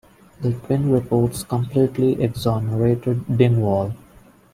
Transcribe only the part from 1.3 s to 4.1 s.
completely exonerated Dingwall.